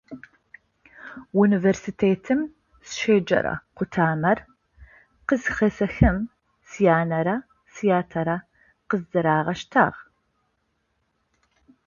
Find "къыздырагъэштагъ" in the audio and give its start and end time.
8.89-9.97